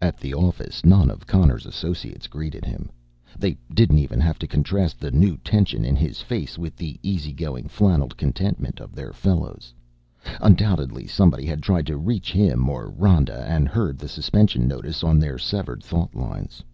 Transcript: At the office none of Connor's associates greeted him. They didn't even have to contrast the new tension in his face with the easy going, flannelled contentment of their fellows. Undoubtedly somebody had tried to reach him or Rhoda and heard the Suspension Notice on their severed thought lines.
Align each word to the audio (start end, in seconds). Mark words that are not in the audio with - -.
At 0.00 0.16
the 0.16 0.32
office 0.32 0.86
none 0.86 1.10
of 1.10 1.26
Connor's 1.26 1.66
associates 1.66 2.28
greeted 2.28 2.64
him. 2.64 2.90
They 3.38 3.58
didn't 3.74 3.98
even 3.98 4.20
have 4.20 4.38
to 4.38 4.46
contrast 4.46 4.98
the 4.98 5.10
new 5.10 5.36
tension 5.36 5.84
in 5.84 5.94
his 5.96 6.22
face 6.22 6.56
with 6.56 6.76
the 6.76 6.98
easy 7.02 7.34
going, 7.34 7.68
flannelled 7.68 8.16
contentment 8.16 8.80
of 8.80 8.94
their 8.94 9.12
fellows. 9.12 9.74
Undoubtedly 10.40 11.06
somebody 11.06 11.44
had 11.44 11.62
tried 11.62 11.84
to 11.88 11.98
reach 11.98 12.32
him 12.32 12.70
or 12.70 12.88
Rhoda 12.88 13.42
and 13.46 13.68
heard 13.68 13.98
the 13.98 14.08
Suspension 14.08 14.66
Notice 14.66 15.04
on 15.04 15.18
their 15.18 15.36
severed 15.36 15.82
thought 15.84 16.14
lines. 16.14 16.64